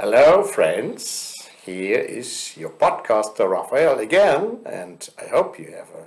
[0.00, 1.34] Hello, friends.
[1.66, 6.06] Here is your podcaster Raphael again, and I hope you have a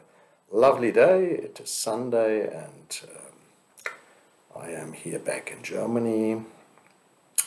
[0.49, 1.25] lovely day.
[1.25, 6.41] It is Sunday, and um, I am here back in Germany,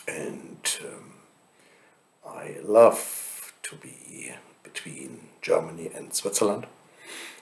[0.07, 1.15] and um,
[2.29, 6.67] I love to be between Germany and Switzerland.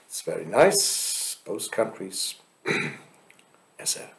[0.05, 2.35] It's very nice, both countries.
[3.77, 4.11] As a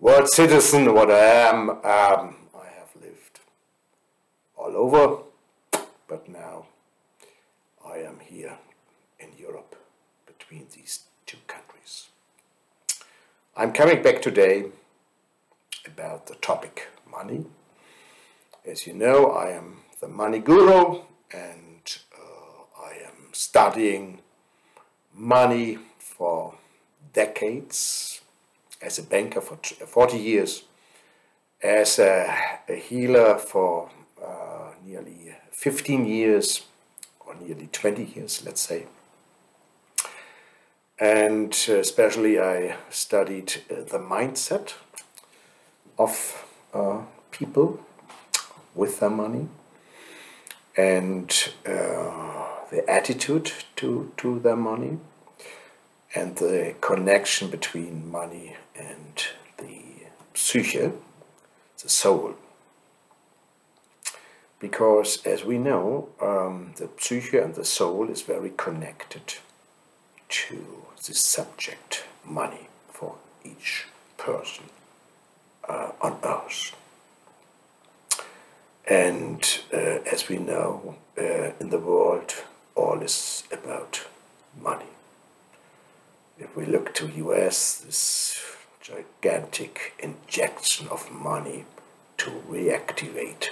[0.00, 2.36] world citizen, what I am, um,
[4.68, 5.22] all over,
[6.08, 6.66] but now
[7.86, 8.58] I am here
[9.18, 9.76] in Europe
[10.26, 12.08] between these two countries.
[13.56, 14.66] I'm coming back today
[15.86, 17.46] about the topic money.
[18.66, 21.00] As you know, I am the money guru
[21.32, 24.20] and uh, I am studying
[25.14, 26.54] money for
[27.14, 28.20] decades
[28.82, 30.64] as a banker for 40 years,
[31.62, 32.32] as a,
[32.68, 33.90] a healer for
[34.88, 36.62] nearly 15 years,
[37.20, 38.86] or nearly 20 years, let's say.
[40.98, 44.74] And uh, especially, I studied uh, the mindset
[45.98, 47.80] of uh, people
[48.74, 49.48] with their money
[50.76, 51.30] and
[51.66, 54.98] uh, the attitude to, to their money
[56.14, 59.26] and the connection between money and
[59.58, 59.82] the
[60.34, 60.92] psyche,
[61.82, 62.34] the soul.
[64.60, 69.34] Because, as we know, um, the psyche and the soul is very connected
[70.28, 74.64] to the subject, money, for each person
[75.68, 76.74] uh, on earth.
[78.86, 82.34] And uh, as we know, uh, in the world,
[82.74, 84.06] all is about
[84.60, 84.86] money.
[86.38, 88.40] If we look to US, this
[88.80, 91.64] gigantic injection of money
[92.16, 93.50] to reactivate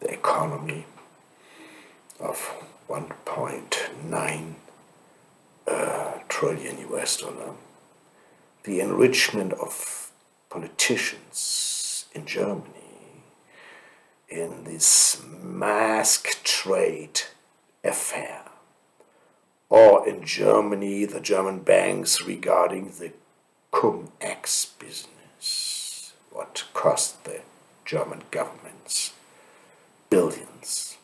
[0.00, 0.86] the economy
[2.18, 2.52] of
[2.88, 4.54] 1.9
[5.66, 7.54] uh, trillion US dollar,
[8.64, 10.10] the enrichment of
[10.48, 12.64] politicians in Germany
[14.28, 17.22] in this mask trade
[17.84, 18.42] affair,
[19.68, 23.12] or in Germany, the German banks regarding the
[23.72, 27.40] cum ex business, what cost the
[27.84, 29.12] German governments
[30.10, 30.98] billions,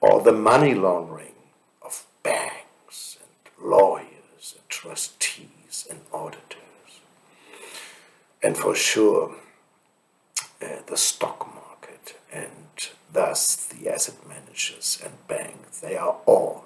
[0.00, 1.34] or the money laundering
[1.82, 7.00] of banks and lawyers and trustees and auditors.
[8.42, 9.34] And for sure,
[10.62, 16.64] uh, the stock market and thus the asset managers and banks, they are all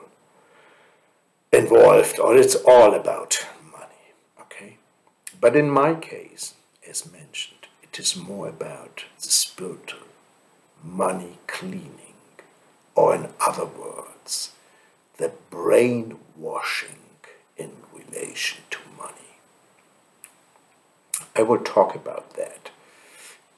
[1.53, 4.77] involved, or it's all about money, okay?
[5.41, 6.55] But in my case,
[6.89, 10.09] as mentioned, it is more about the spiritual
[10.83, 12.17] money cleaning,
[12.97, 14.51] or in other words,
[15.19, 16.97] the brainwashing
[17.57, 19.37] in relation to money.
[21.37, 22.71] I will talk about that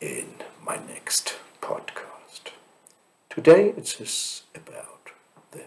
[0.03, 2.53] in my next podcast.
[3.31, 5.09] Today it is about
[5.53, 5.63] the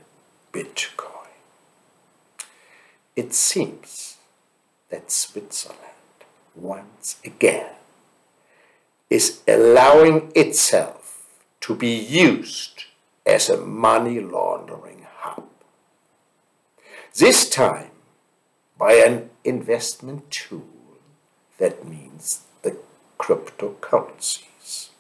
[0.54, 1.34] Bitcoin.
[3.16, 4.18] It seems
[4.92, 5.82] that Switzerland
[6.56, 7.72] once again
[9.10, 10.97] is allowing itself
[11.68, 12.86] to be used
[13.26, 15.44] as a money laundering hub.
[17.14, 17.92] This time
[18.80, 20.64] by an investment tool
[21.58, 22.78] that means the
[23.20, 24.92] cryptocurrencies,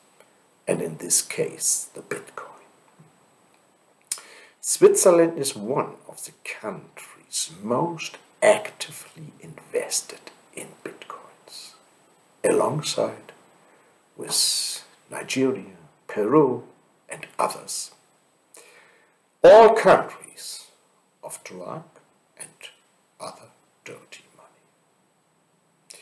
[0.67, 2.65] and in this case, the Bitcoin.
[4.59, 11.75] Switzerland is one of the countries most actively invested in Bitcoins,
[12.43, 13.31] alongside
[14.17, 15.77] with Nigeria,
[16.17, 16.63] Peru,
[17.07, 17.91] and others.
[19.43, 20.65] All countries
[21.23, 21.83] of drug
[22.39, 22.49] and
[23.19, 23.49] other
[23.85, 26.01] dirty money.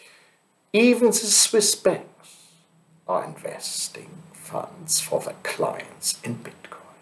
[0.71, 2.45] Even the Swiss banks
[3.05, 7.01] are investing funds for their clients in Bitcoin.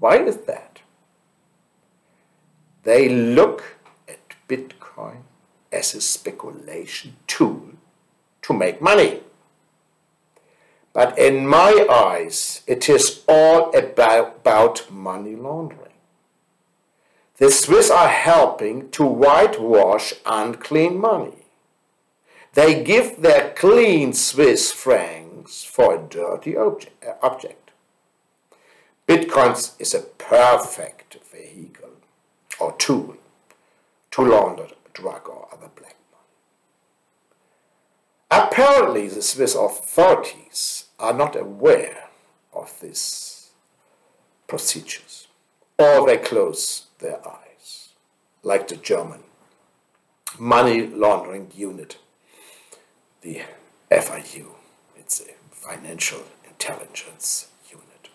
[0.00, 0.80] Why is that?
[2.82, 3.76] They look
[4.08, 5.18] at Bitcoin
[5.70, 7.74] as a speculation tool
[8.42, 9.20] to make money.
[10.96, 15.92] But in my eyes, it is all about, about money laundering.
[17.36, 21.44] The Swiss are helping to whitewash unclean money.
[22.54, 27.72] They give their clean Swiss francs for a dirty object.
[29.06, 31.90] Bitcoins is a perfect vehicle
[32.58, 33.18] or tool
[34.12, 35.96] to launder drug or other black.
[38.58, 42.08] Apparently, the Swiss authorities are not aware
[42.54, 43.50] of these
[44.46, 45.28] procedures.
[45.78, 47.90] Or they close their eyes,
[48.42, 49.24] like the German
[50.38, 51.98] money laundering unit,
[53.20, 53.42] the
[53.90, 54.46] FIU.
[54.96, 58.08] It's a financial intelligence unit.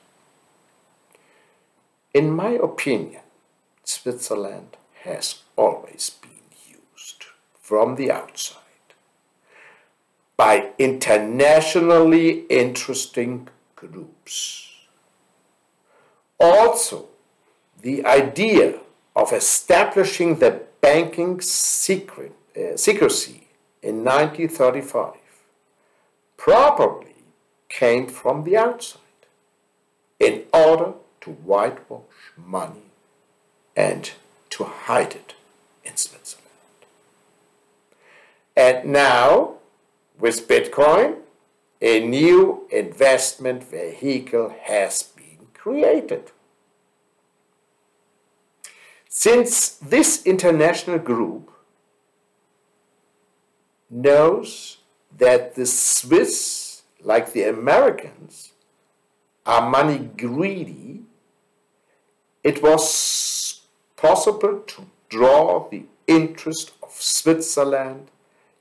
[2.16, 3.22] In my opinion,
[3.84, 7.26] Switzerland has always been used
[7.62, 8.61] from the outside
[10.42, 14.72] by internationally interesting groups.
[16.40, 17.10] Also,
[17.84, 18.80] the idea
[19.16, 23.50] of establishing the banking secret, uh, secrecy
[23.84, 25.14] in 1935
[26.38, 27.18] probably
[27.70, 29.22] came from the outside
[30.20, 32.90] in order to whitewash money
[33.76, 34.14] and
[34.50, 35.36] to hide it
[35.84, 36.48] in Switzerland.
[38.58, 39.61] And now,
[40.22, 41.18] with Bitcoin,
[41.82, 46.32] a new investment vehicle has been created.
[49.10, 51.52] Since this international group
[53.90, 54.78] knows
[55.18, 58.54] that the Swiss, like the Americans,
[59.46, 61.02] are money greedy,
[62.44, 63.62] it was
[63.96, 68.12] possible to draw the interest of Switzerland,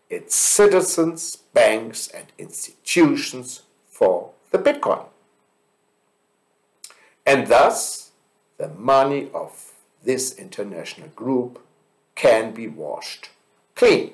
[0.08, 5.06] its citizens, banks, and institutions for the Bitcoin.
[7.26, 8.10] And thus,
[8.58, 11.64] the money of this international group
[12.14, 13.30] can be washed
[13.74, 14.12] clean.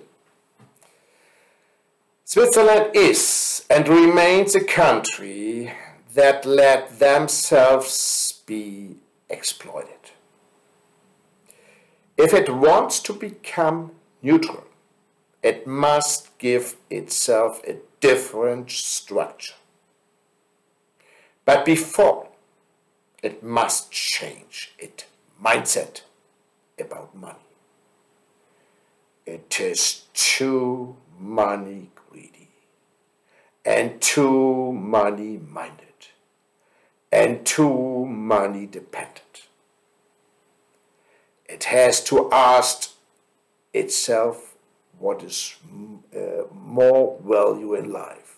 [2.24, 5.72] Switzerland is and remains a country
[6.14, 8.96] that let themselves be
[9.28, 10.12] exploited.
[12.16, 13.90] If it wants to become
[14.22, 14.65] neutral,
[15.46, 19.54] it must give itself a different structure.
[21.44, 22.30] But before,
[23.22, 25.04] it must change its
[25.40, 26.00] mindset
[26.80, 27.52] about money.
[29.24, 32.48] It is too money greedy
[33.64, 36.08] and too money minded
[37.12, 39.46] and too money dependent.
[41.44, 42.90] It has to ask
[43.72, 44.55] itself
[44.98, 45.56] what is
[46.14, 48.36] uh, more value in life.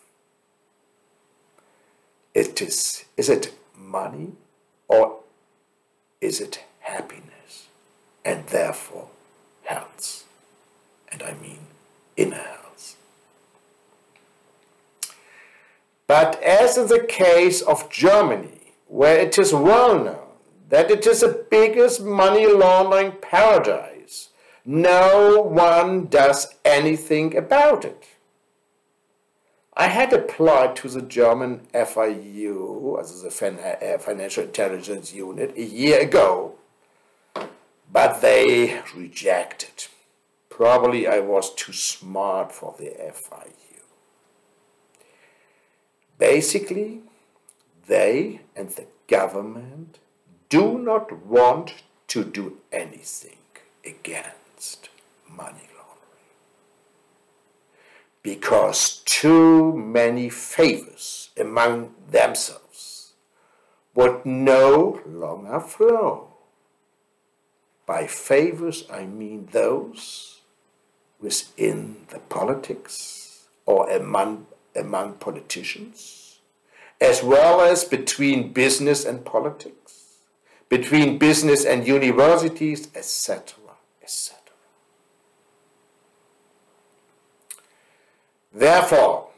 [2.35, 4.33] It is, is it money
[4.87, 5.21] or
[6.21, 7.67] is it happiness
[8.25, 9.09] and therefore
[9.65, 10.25] health?
[11.11, 11.61] And I mean
[12.17, 12.97] inner health.
[16.07, 20.29] But as in the case of Germany, where it is well known
[20.71, 24.31] that it is the biggest money laundering paradise,
[24.71, 28.05] no one does anything about it.
[29.73, 36.01] I had applied to the German FIU, as the uh, Financial Intelligence Unit, a year
[36.01, 36.57] ago,
[37.91, 39.87] but they rejected.
[40.51, 43.81] Probably I was too smart for the FIU.
[46.19, 47.01] Basically,
[47.87, 49.99] they and the government
[50.51, 51.73] do not want
[52.09, 53.39] to do anything
[54.59, 54.89] against
[55.29, 56.35] money laundering
[58.23, 63.13] because too many favors among themselves
[63.95, 66.29] would no longer flow.
[67.87, 70.41] By favors, I mean those
[71.21, 76.39] within the politics or among, among politicians,
[77.01, 79.89] as well as between business and politics
[80.69, 83.57] between business and universities, etc.,
[84.03, 84.38] etc.
[88.53, 89.29] Therefore,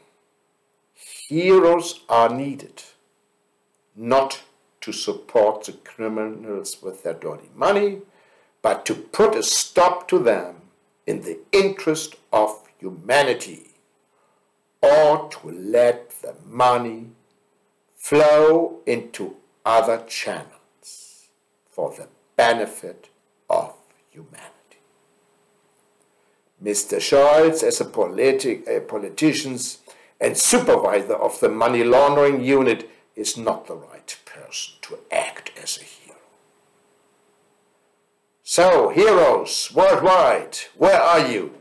[0.93, 2.83] heroes are needed,
[3.95, 4.41] not
[4.81, 8.01] to support the criminals with their dirty money,
[8.61, 10.55] but to put a stop to them
[11.05, 13.71] in the interest of humanity,
[14.81, 17.07] or to let the money
[17.95, 21.27] flow into other channels
[21.69, 23.09] for the benefit
[23.49, 23.73] of
[24.09, 24.60] humanity.
[26.63, 26.97] Mr.
[26.97, 29.57] Scholz, as a, politi a politician
[30.19, 35.79] and supervisor of the money laundering unit, is not the right person to act as
[35.79, 36.17] a hero.
[38.43, 41.53] So, heroes worldwide, where are you?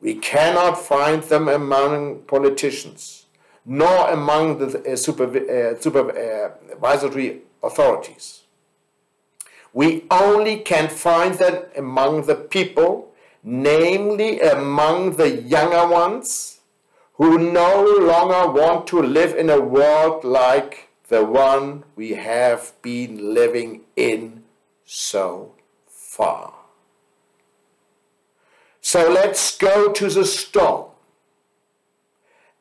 [0.00, 3.26] We cannot find them among politicians,
[3.66, 8.42] nor among the uh, uh, supervisory authorities.
[9.72, 13.09] We only can find them among the people,
[13.42, 16.60] namely among the younger ones,
[17.14, 23.34] who no longer want to live in a world like the one we have been
[23.34, 24.42] living in
[24.86, 25.52] so
[25.86, 26.54] far.
[28.80, 30.86] So let's go to the storm.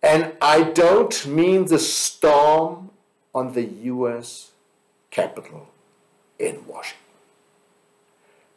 [0.03, 2.91] And I don't mean the storm
[3.33, 4.51] on the US
[5.11, 5.67] Capitol
[6.37, 6.99] in Washington,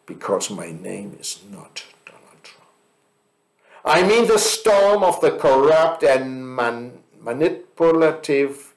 [0.07, 1.85] because my name is not.
[3.85, 8.75] I mean the storm of the corrupt and man manipulative,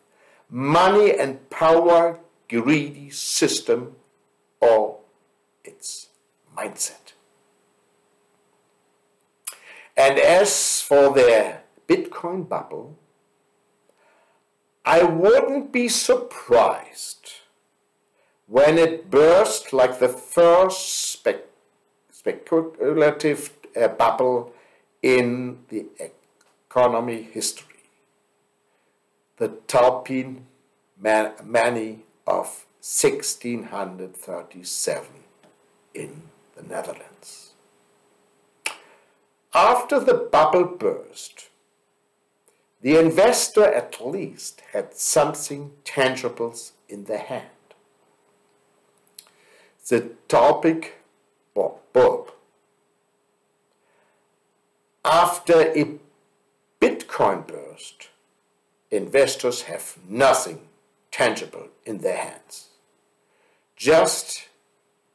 [0.50, 2.19] money and power
[2.50, 3.95] greedy system
[4.59, 5.00] or
[5.63, 6.09] its
[6.55, 7.13] mindset.
[9.97, 12.97] And as for their Bitcoin bubble,
[14.83, 17.31] I wouldn't be surprised
[18.47, 21.45] when it burst like the first spec
[22.12, 24.53] speculative uh, bubble
[25.05, 27.83] in the economy history.
[29.38, 30.47] The Taupin
[31.00, 35.05] Manie of 1637
[35.93, 36.24] in
[36.55, 37.51] the Netherlands.
[39.53, 41.50] After the bubble burst,
[42.81, 46.55] the investor at least had something tangible
[46.89, 47.45] in the hand.
[49.88, 50.95] The topic
[51.53, 52.31] or bulb.
[55.05, 56.00] After a
[56.81, 58.09] Bitcoin burst,
[58.89, 60.62] investors have nothing
[61.12, 62.69] tangible in their hands,
[63.75, 64.47] just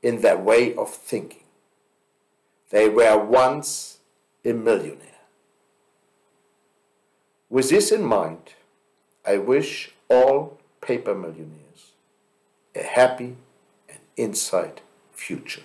[0.00, 1.42] in their way of thinking.
[2.70, 3.98] They were once
[4.44, 5.26] a millionaire.
[7.48, 8.54] With this in mind,
[9.26, 11.90] I wish all paper millionaires
[12.76, 13.34] a happy
[13.88, 15.64] and inside future.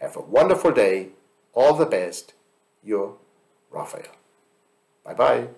[0.00, 1.10] Have a wonderful day.
[1.54, 2.32] All the best.
[2.82, 3.16] Your
[3.70, 4.12] Raphael.
[5.04, 5.48] Bye bye.